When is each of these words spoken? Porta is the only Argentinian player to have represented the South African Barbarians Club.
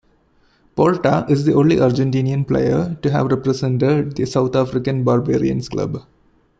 Porta 0.75 1.27
is 1.29 1.45
the 1.45 1.53
only 1.53 1.75
Argentinian 1.75 2.47
player 2.47 2.97
to 3.03 3.11
have 3.11 3.27
represented 3.27 4.15
the 4.15 4.25
South 4.25 4.55
African 4.55 5.03
Barbarians 5.03 5.69
Club. 5.69 6.03